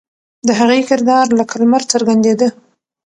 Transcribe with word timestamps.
د 0.47 0.49
هغې 0.59 0.79
کردار 0.89 1.25
لکه 1.39 1.53
لمر 1.61 1.81
څرګندېده. 1.91 2.47